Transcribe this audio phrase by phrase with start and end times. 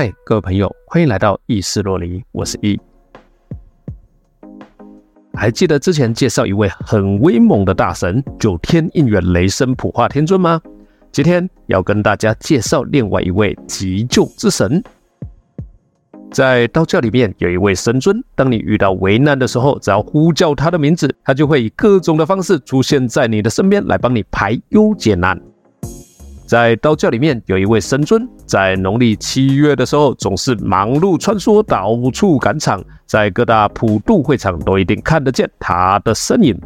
[0.00, 2.80] 嗨，各位朋友，欢迎来到意识洛离，我是易。
[5.34, 10.58] 还记得之前介绍一位很威猛的大神九天应元雷声普化天尊吗？
[11.12, 14.82] 今天要跟大家介绍另外一位急救之神。
[16.32, 25.38] 在道教里面有一位神尊，当你遇到危难的时候，只要呼叫他的名字，他就会以各种的方式出现在你的身边，来帮你排忧解难。
[26.50, 36.60] 在道教里面有一位神尊，在农历七月的时候，总是忙碌穿梭，到处赶场，在各大普渡会场都一定看得见他的身影。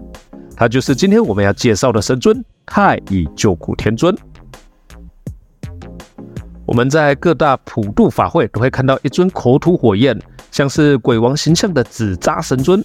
[0.56, 4.16] 他就是今天我们要介绍的神尊太乙救苦天尊。
[6.64, 10.18] 我们在各大普渡法会都会看到一尊口吐火焰，
[10.50, 12.82] 像是鬼王形象的纸扎神尊，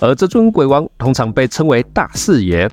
[0.00, 2.66] 而这尊鬼王通常被称为大士爷。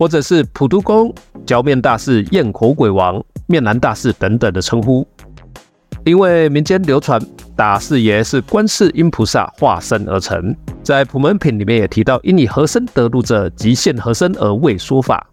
[0.00, 5.06] 或者是普渡公、焦面大士、咽口鬼王、面南大士等等的称呼，
[6.06, 7.20] 因为民间流传
[7.54, 15.28] 大士爷是观世音菩萨化身而成，在普门品里面也提到，因以和身得度者，即现和身而为说法。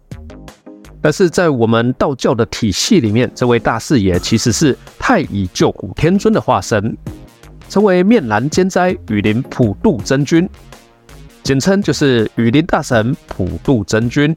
[1.00, 6.94] 但是在我们道教的体系里面，这位大士爷其实是太乙救苦天尊的化身，
[7.70, 10.46] 称为面南监斋雨林普渡真君，
[11.42, 14.36] 简称就是雨林大神普渡真君。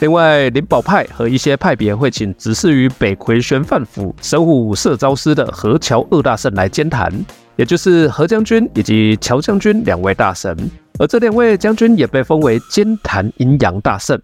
[0.00, 7.10] 另外，灵宝派和一些派别会请只事于北魁玄范府神虎摄招师的何乔二大圣来监坛，
[7.56, 10.54] 也就是何将军以及乔将军两位大神，
[10.98, 14.20] 而这两位将军也被封为监坛阴阳大圣。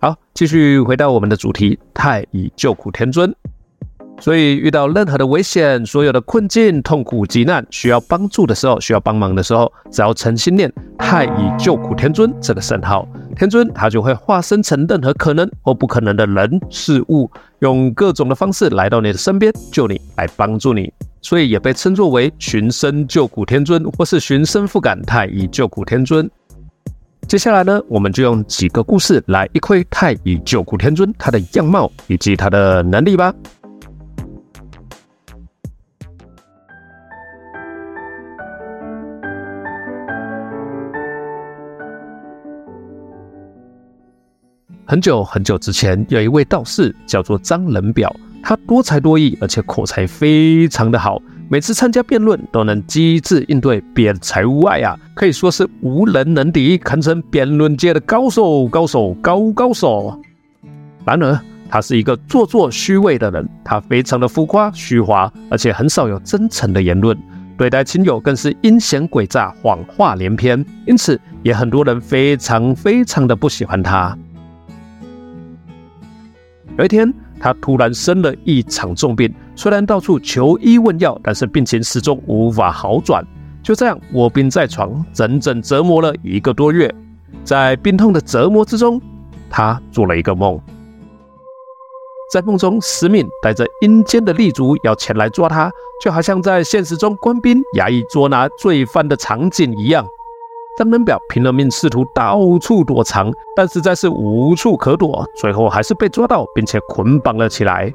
[0.00, 3.34] 好，继续回到我们的主题：太乙救苦天尊。
[4.18, 13.06] 所以遇到任何的危险、所有的困境、痛苦、急难，需要帮助的时候，需要帮忙的时候，只要诚心念太乙救苦天尊这个圣号，
[13.36, 20.92] 天尊他就会化身成任何可能或不可能的人事物，用各种的方式来到你的身边，救你，来帮助你。
[21.20, 26.28] 所以也被称作为寻声救苦天尊，或是寻声复感太乙救苦天尊。
[27.28, 33.34] 接下来呢，我们就用几个故事来一窥太乙救苦天尊他的样貌以及他的能力吧。
[44.88, 60.16] 很久很久之前，有一位道士叫做张仁表，他多才多艺，而且口才非常的好，每次参加辩论都能机智应对，辩才无碍啊，可以说是无人能敌，堪称辩论界的高手，高手，高高手。
[61.04, 61.36] 然而，
[61.68, 67.18] 他是一个做作虚伪的人，他非常的浮夸虚华，而且很少有真诚的言论，
[67.58, 74.16] 对待亲友更是阴险诡诈，谎话连篇，因此也很多人非常非常的不喜欢他。
[76.78, 83.24] 有一天，他突然生了一场重病，虽然到处求医问药，但是病情始终无法好转。
[83.62, 86.94] 就这样卧病在床，整整折磨了一个多月。
[87.42, 89.00] 在病痛的折磨之中，
[89.48, 90.60] 他做了一个梦，
[92.32, 95.70] 在梦中，司命带着阴间的立足要前来抓他，
[96.04, 100.06] 就好像在现实中官兵衙役捉拿罪犯的场景一样。
[100.76, 107.92] 张仁表拼了命试图到处躲藏，但实在是无处可躲，最后还是被抓到，并且捆绑了起来。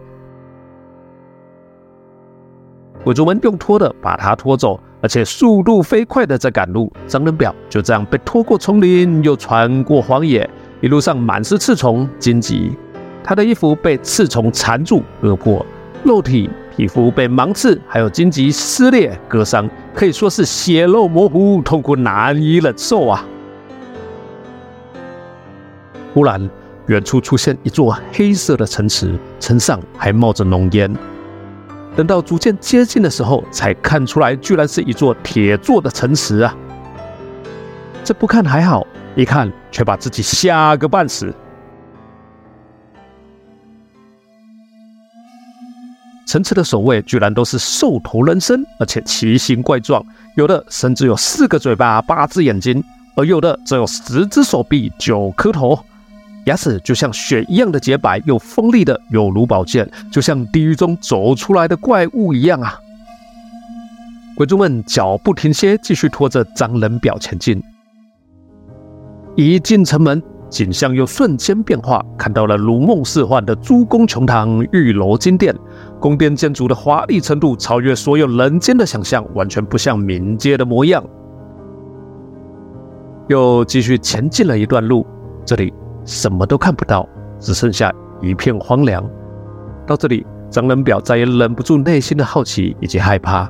[3.03, 6.92] 鬼族们用拖的把他拖走，而且速度飞快的在赶路。
[7.08, 10.50] 张仁表就这样被拖过丛林，又穿过荒野，
[10.81, 12.75] 一路上满是刺虫荆棘，
[13.24, 15.63] 他的衣服被刺虫缠住割破，
[16.03, 16.50] 肉体。
[16.76, 23.26] 皮肤被芒刺还有荆棘撕裂割伤，可以说是血肉模糊，痛苦难以忍受啊！
[26.14, 26.50] 忽然，
[26.88, 30.92] 远处出现一座黑色的城池，城上还冒着浓烟。
[31.94, 36.56] 等到逐渐接近的时候，才看出来，居然是一座铁做的城池啊！
[38.01, 41.34] 这不看还好，一看却把自己吓个半死。
[46.31, 50.01] 城池的守卫居然都是兽头人身，而且奇形怪状，
[50.38, 52.81] 有的甚至有四个嘴巴、八只眼睛，
[53.18, 55.78] 而有的则有十只手臂、九颗头，
[56.45, 62.80] 牙齿就像雪一样的洁白，又锋利的有如宝剑，就像地狱中走出来的怪物一样啊！
[64.38, 67.62] 鬼族们脚不停歇，继续拖着张仁表前进。
[69.36, 75.56] 一进城门，景象又瞬间变化，看到了如梦似幻的珠宫琼堂、玉楼金殿。
[75.98, 81.01] 宫殿建筑的华丽程度超越所有人间的想象，完全不像民间的模样。
[83.30, 85.07] 又继续前进了一段路，
[85.45, 87.07] 这里什么都看不到，
[87.39, 87.89] 只剩下
[88.19, 89.09] 一片荒凉。
[89.88, 93.50] 到这里，张仁表再也忍不住内心的好奇以及害怕，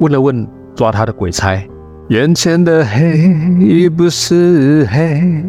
[0.00, 1.66] 问了问抓他的鬼差
[2.10, 5.42] ：“眼前的黑不是黑，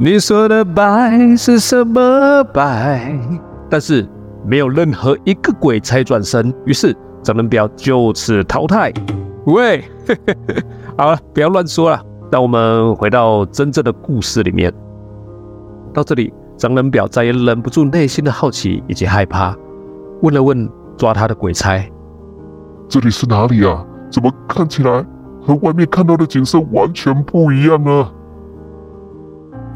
[0.00, 3.18] 你说的白是什么白？”
[3.68, 4.08] 但是
[4.46, 8.92] 没有任何一个鬼差转身，于是张仁表就此淘汰。
[9.46, 9.82] 喂，
[10.96, 12.00] 好了，不要乱说了。
[12.30, 14.72] 让我们回到真正的故事里面。
[15.92, 19.56] 到这里，张仁表再也忍不住内心的好奇以及害怕，
[20.22, 21.82] 问了问抓他的鬼差
[22.88, 23.84] ：“这里是哪里啊？
[24.12, 25.04] 怎么看起来
[25.40, 28.12] 和外面看到的景色完全不一样啊？”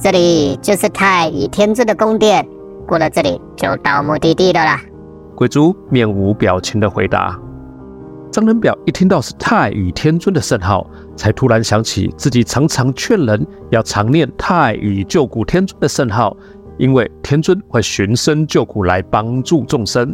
[0.02, 2.44] 这里就是太乙天尊的宫殿，
[2.88, 4.82] 过了这里就到目的地的啦。
[5.36, 7.38] 鬼族面无表情的回答。
[8.28, 10.84] 张仁表一听到是太乙天尊的圣号，
[11.14, 16.36] 才突然想起自己常常劝人要常念太乙救苦天尊的圣号，
[16.78, 20.12] 因为天尊会寻声救苦来帮助众生。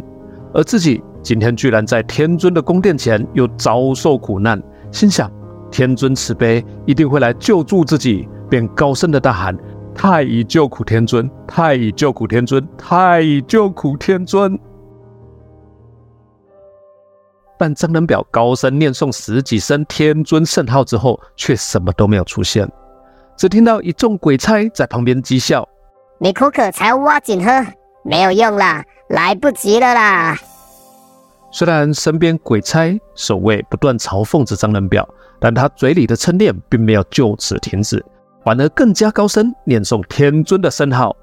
[0.53, 5.31] 而自己今天居然在天尊的宫殿前又遭受苦难，心想
[5.71, 9.57] 天尊慈悲，一定会来救助自己，便高声的大喊
[10.01, 11.29] ：“太乙救苦天尊！
[11.45, 12.65] 太乙救苦天尊！
[12.77, 14.57] 太乙救苦天尊！”
[17.59, 22.65] 但张仁表高声念诵十几声天尊圣号之后，却什么都没有出现，
[23.35, 25.67] 只听到一众鬼差在旁边讥笑
[26.17, 27.51] ：“你口渴才挖井喝，
[28.05, 30.37] 没有用啦，来不及了啦！”
[31.51, 35.05] 虽然身边鬼差守卫不断嘲讽着张仁表，
[35.41, 38.01] 但他嘴里的称念并没有就此停止，
[38.49, 41.15] 反而更加高声念诵天尊的圣号。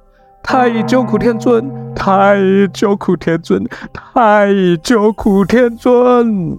[0.44, 6.56] 太乙救苦天尊，太乙救苦天尊，太乙救苦天尊。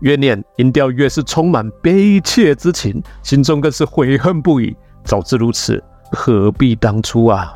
[0.00, 4.74] 越念音调越是充满悲切之情，心中更是悔恨不已。
[5.04, 7.52] 早知如此，何必当初啊！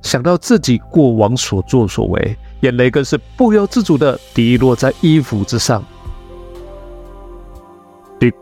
[0.00, 5.82] 想到自己过往所作所为，眼泪更是不由自主的滴落在衣服之上。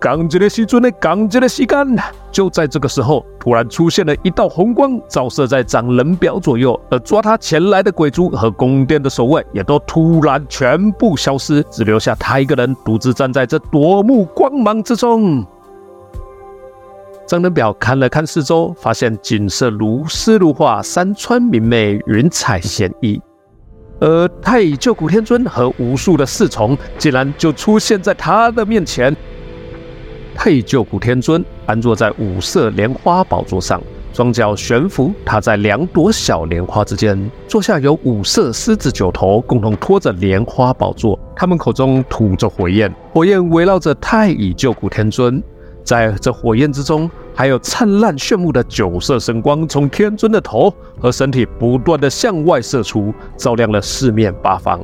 [0.01, 1.97] 刚接的时尊的刚接的时间，
[2.31, 15.47] 就在这个时候，突然出现了一道红光，照射在张仁表左右，而抓他前来的鬼族和宫殿的守卫也都突然全部消失，只留下他一个人独自站在这夺目光芒之中。
[17.27, 23.21] 张仁表看了看四周，发现景色如诗如画，山川明媚，云彩闲逸，
[24.01, 29.17] 而太乙救苦天尊和无数的侍从竟然就出现在他的面前。
[30.43, 33.79] 太乙救苦天尊安坐在五色莲花宝座上，
[34.15, 37.31] 双脚悬浮，踏在两朵小莲花之间。
[37.47, 45.43] 座下有五色狮子九头共同托着莲花宝座，他们口中吐着火焰，火焰围绕着太乙救苦天尊。
[45.85, 54.81] 在这火焰之中，还有灿烂炫目的九色神光从天尊的头和身体不断的向外射出，照亮了四面八方。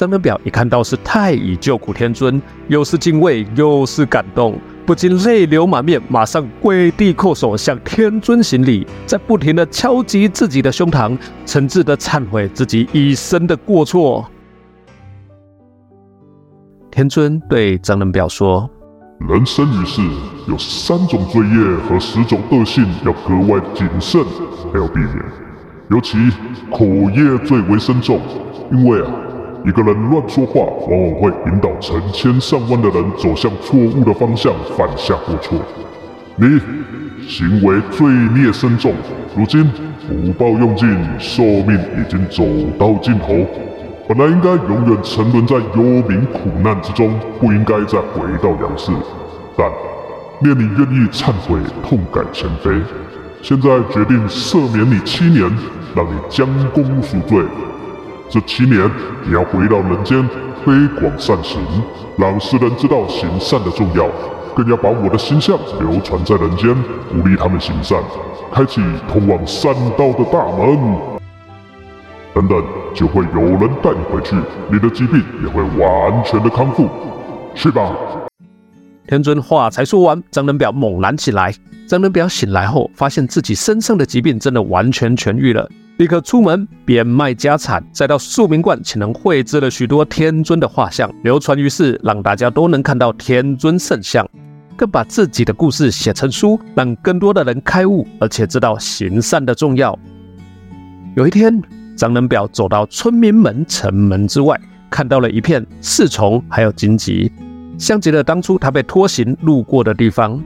[0.00, 14.26] 张仁表一看到是太乙救苦天尊，又是敬畏又是感动，不禁泪流满面，马上跪地叩首向天尊行礼，在不停的敲击自己的胸膛，诚挚的忏悔自己一生的过错。
[16.90, 18.70] 天尊对张仁表说
[19.28, 20.00] ：“人生于世，
[20.48, 24.24] 有三种罪业和十种恶性要格外谨慎，
[24.72, 25.22] 还要避免，
[25.90, 26.16] 尤其
[26.70, 28.18] 口业最为深重，
[28.72, 29.10] 因为啊。”
[29.64, 33.04] 一个人乱说话，往往会引导成千上万的人。
[33.18, 35.58] 走向错误的方向，犯下过错。
[36.36, 36.58] 你
[37.28, 38.94] 行为罪孽深重，
[39.36, 40.88] 如今福报用尽，
[41.18, 42.44] 寿命已经走
[42.78, 43.46] 到尽头，
[44.08, 48.90] 本来应该永远沉沦在幽冥苦难之中，不应该再回到阳世。
[49.56, 49.70] 但
[50.38, 52.70] 念你愿意忏悔、痛改前非，
[53.42, 55.42] 现在决定赦免你七年，
[55.94, 57.44] 让你将功赎罪。
[58.30, 58.88] 这七年，
[59.26, 60.24] 你要回到人间，
[60.62, 61.60] 推广善行，
[62.16, 64.08] 让世人知道行善的重要，
[64.54, 66.72] 更要把我的形象流传在人间，
[67.10, 68.00] 鼓励他们行善，
[68.52, 70.96] 开启通往善道的大门。
[72.32, 74.36] 等等，就会有人带你回去，
[74.70, 76.88] 你的疾病也会完全的康复。
[77.56, 77.90] 去吧。
[79.08, 81.52] 天尊话才说完，张仁表猛然起来。
[81.88, 85.68] 张仁表醒来后，发现自己身上的疾病真的完全痊愈了。
[86.00, 94.26] 立刻出门变卖家产，再到宿明观请人绘制了许多天尊的画像，流传于世，让大家都能看到天尊圣像。
[94.78, 99.98] 更把自己的故事写成书，让更多的人开悟，而且知道行善的重要。
[101.16, 101.60] 有一天，
[101.94, 107.30] 张仁表走到村民们城门之外，看到了一片刺虫，还有荆棘，
[107.76, 110.42] 像极了当初他被拖行路过的地方。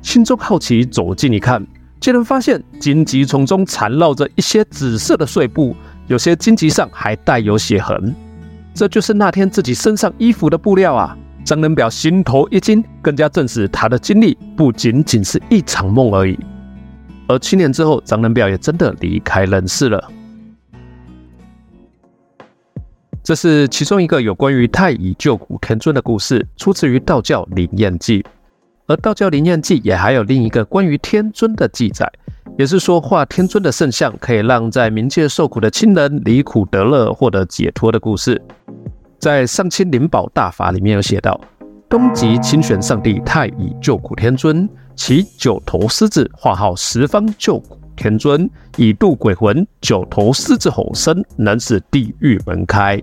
[0.00, 1.66] 心中好奇，走近一看。
[2.02, 5.76] 竟然发现荆棘丛中缠绕着一些紫色的碎布，
[6.08, 8.12] 有些荆棘上还带有血痕。
[8.74, 11.16] 这就是那天自己身上衣服的布料啊！
[11.44, 16.36] 张仁表心头一惊，更加证实他的经历不仅仅是一场梦而已。
[17.28, 20.10] 而七年之后，张仁表也真的离开人世了。
[23.22, 28.24] 这是其中一个有关于太乙救苦天尊的故事，出自于道教灵验记。
[28.86, 32.10] 而道教灵验记也还有另一个关于天尊的记载，
[32.58, 38.40] 也是说画天尊的圣像可以让在冥界受苦的亲人离苦得乐，获得解脱的故事。
[39.18, 41.40] 在上清灵宝大法里面有写到，
[41.88, 49.64] 东极清玄上帝太乙救苦天尊，其九头狮子化号十方救苦天尊，以度鬼魂。
[49.80, 53.00] 九头狮子吼声能使地狱门开。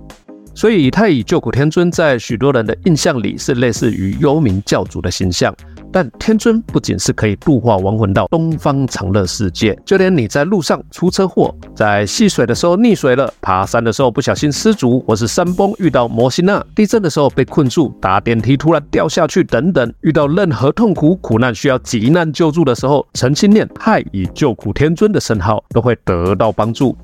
[0.59, 5.55] 所以太乙救苦天尊在许多人的印象里是类似于幽冥教主的形象。
[5.89, 26.97] 但天尊不仅是可以度化亡魂到东方长乐世界，就连你在路上出车祸，在戏水的时候溺水了，爬山的时候不小心失足，或是山崩遇到摩西娜，地震的时候被困住，搭电梯突然掉下去等等，遇到任何痛苦苦难需要急难救助的时候，诚心念太乙救苦天尊的圣号，都会得到帮助。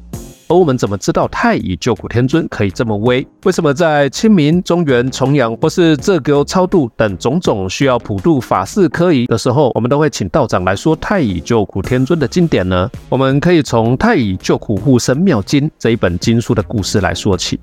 [0.47, 3.25] 而我们怎么知道太乙救苦天尊可以这么威？
[3.45, 12.89] 为什么在清明、中元、重阳或是这个超度等种种需要普渡法事科仪的时候，我们都会请道长来说太乙救苦天尊的经典呢？
[13.09, 17.59] 我们可以从《太乙救苦护身妙经》这一本经书的故事来说起。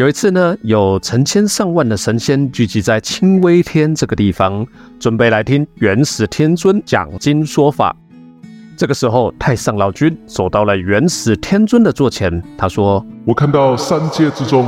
[0.00, 4.66] 有一次呢，有成千上万的神仙聚集在清微天这个地方，
[4.98, 7.94] 准备来听元始天尊讲经说法。
[8.78, 14.66] 这个时候，太上老君走到了元始天尊的座前，他说：“我看到三界之中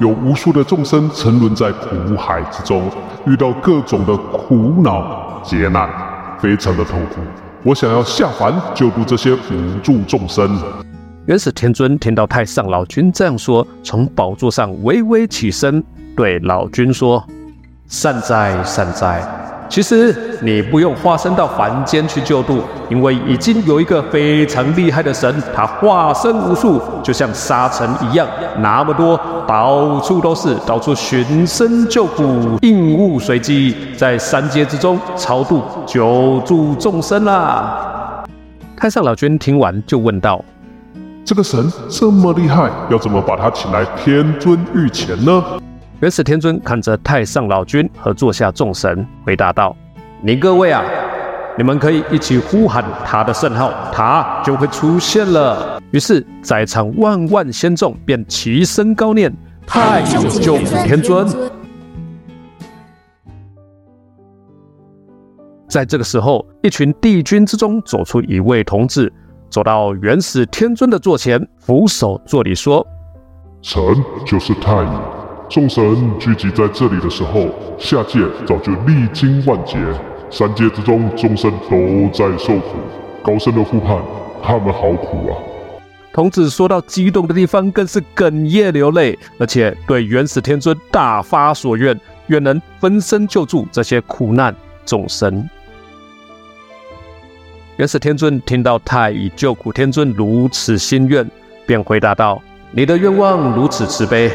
[0.00, 2.82] 有无数的众生沉沦在苦海之中，
[3.26, 5.88] 遇到各种的苦恼劫难，
[6.38, 7.22] 非常的痛苦。
[7.62, 10.54] 我想要下凡救度这些无助众生。”
[11.26, 15.82] 元始天尊听到太上老君这样说，从宝座上微微起身，
[16.14, 17.24] 对老君说
[17.88, 19.22] ：“善哉善哉，
[19.66, 28.28] 其实你不用化身到凡间去救度，因为已经有一个非常厉害的神，他化身无数，就像沙尘一样，
[28.58, 38.22] 那么多，到处都是，到处寻声救苦，应物随机，在三界之中超度救助众生啦。”
[38.76, 40.44] 太上老君听完就问道。
[41.24, 45.42] 这个神这么厉害，要怎么把他请来天尊御前呢？
[46.00, 49.74] 元始天尊看着太上老君和座下众神，回答道
[50.20, 50.84] ：“你各位啊，
[51.56, 59.34] 你们可以一起呼喊他的圣号，他就会出现了。”于是，在场万万仙众便齐声高念
[59.66, 61.26] ：“太上救苦天尊。”
[65.70, 69.10] 在这个时候，一群帝君之中走出一位童子。
[69.54, 72.84] 走到元始天尊的座前，俯首作礼说
[73.62, 73.80] ：“臣
[74.26, 74.88] 就是太乙。
[75.48, 77.46] 众神聚集在这里的时候，
[77.78, 79.78] 下界早就历经万劫，
[80.28, 82.78] 三界之中众生都在受苦，
[83.22, 84.02] 高僧的呼喊，
[84.42, 85.38] 他们好苦啊！”
[86.12, 91.96] 童子说到激动的地方，更是哽咽流泪，而且对元始天尊大发所愿，
[92.26, 94.52] 愿能分身救助这些苦难
[94.84, 95.48] 众生。
[97.76, 101.28] 元始天尊听到太乙救苦天尊如此心愿，
[101.66, 102.40] 便回答道
[102.70, 104.30] ：“你的愿望如此慈悲，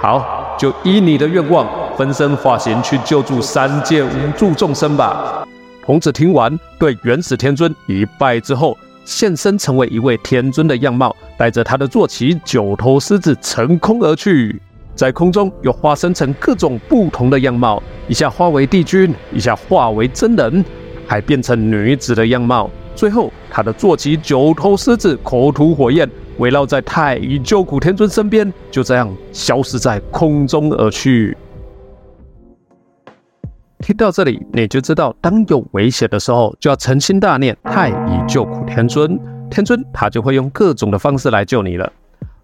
[0.00, 1.66] 好，就依你的愿望，
[1.96, 5.44] 分身化形去救助三界无助众生吧。”
[5.84, 14.62] 童子听完，对元始天尊一拜之后，现身成为一位天尊的样貌，带着他的坐骑九头狮子乘空而去，
[14.94, 20.64] 在空中又化身成各种不同的样貌，一下化为帝君，一下化为真人。
[21.06, 26.08] 还变成女子的样貌，最后他的坐骑九头狮子口吐火焰，
[26.38, 31.36] 围绕在太乙救苦天尊身边，就这样消失在空中而去。
[33.80, 41.92] 听到这里，你就知道，当有危险的时候，就要诚心大念太乙救苦天尊，天尊他就会用各种的方式来救你了。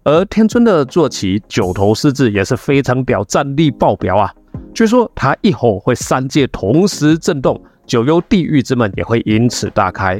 [0.05, 4.33] 而天尊的坐骑九头狮子也是非常屌，战力爆表啊！
[4.73, 7.61] 据说他一吼会三界同时震动。
[7.85, 10.19] 九幽地狱之门也会因此大开，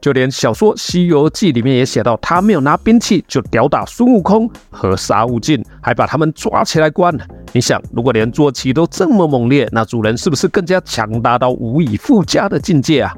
[0.00, 7.16] 就连小说《西游记》里面也写到，他没有拿兵器就吊打孙悟空和沙悟净，还把他们抓起来关。
[7.52, 13.14] 你想，如果连坐骑都这么猛烈，那主人是不是更加强大到无以复加的境界啊？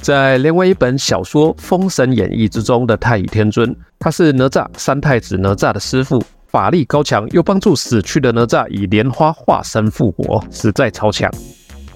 [0.00, 6.20] 在另外一本小说《封神演义》之中的太乙天尊，他是哪吒三太子哪吒的师傅。
[6.48, 11.30] 法力高强，又帮助死去的哪吒以莲花化身复活，实在超强。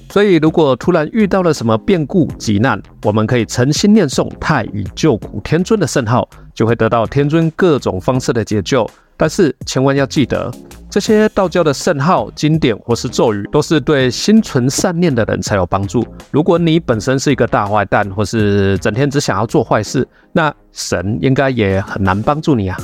[0.08, 8.88] 所以，如果突然遇到了什么变故急难，我们可以诚心念诵太乙救苦天尊的圣号，就会得到天尊各种方式的解救。
[9.18, 10.50] 但是，千万要记得，
[10.88, 16.06] 这些道教的圣号、经典或是咒语，都是对心存善念的人才有帮助。
[16.30, 22.78] 如果你本身是一个大坏蛋，或是整天只想要做坏事，那神应该也很难帮助你啊。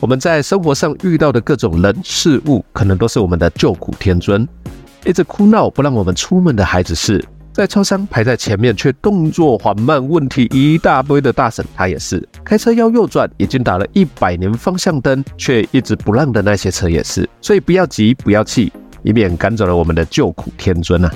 [0.00, 4.46] 我们在生活上遇到的各种人事物，可能都是我们的救苦天尊。
[5.04, 17.28] 一直哭闹不让我们出门的孩子是，在超商排在前面却动作缓慢、问题一大堆的大婶，他也是；开车要右转，已经打了一百年方向灯却一直不让的那些车也是。
[17.40, 21.12] 所以不要急，不要气，以免赶走了我们的救苦天尊啊！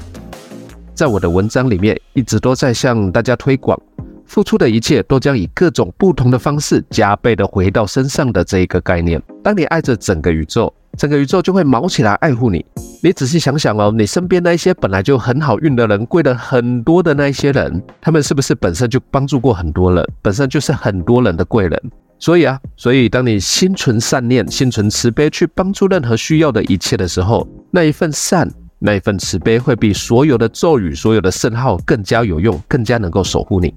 [0.95, 3.79] 在我的文章里面，一直都在向大家推广，
[4.27, 9.23] 付出的一切都将以各种不同的方式加倍的回到身上的这一个概念。
[9.43, 10.73] 当你爱着整个宇宙。
[10.99, 12.63] 整个宇宙就会毛起来爱护你。
[13.03, 21.83] 你仔细想想哦，你身边那些本来就很好运的人，贵了很多的那一些人，他们是不是本身就帮助过很多人，本身就是很多人的贵人？
[22.19, 28.47] 所以啊，所以当你心存善念、心存慈悲去帮助任何需要的一切的时候，那一份善、
[28.79, 33.75] 那一份慈悲会比所有的咒语、所有的圣号更加有用，更加能够守护你。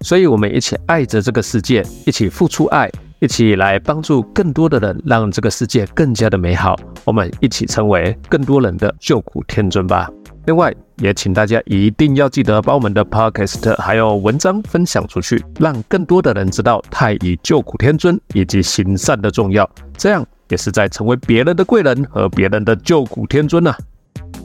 [0.00, 2.90] 所以，我们一起爱着这个世界，一起付出爱。
[3.20, 6.78] 一起来帮助更多的人，让这个世界更加的美好。
[7.04, 10.08] 我们一起成为更多人的救苦天尊吧。
[10.46, 19.68] 另外，也请大家一定要记得把我们的 podcast 还有文章分享出去，让更多的人知道太乙救苦天尊以及行善的重要。
[19.96, 23.74] 这样也是在成为别人的贵人和别人的救苦天尊呐。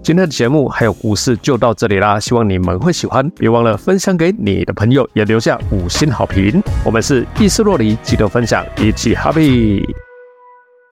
[0.03, 6.61] 今天的节目还有故事就到这里啦，希望你们会喜欢，别忘了分享给你的朋友，也留下五星好评。
[6.83, 9.81] 我们是易斯洛里，记得分享，一起 happy。